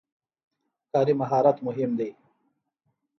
[0.91, 2.09] کاري مهارت مهم دی.